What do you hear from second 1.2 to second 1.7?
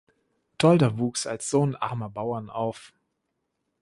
als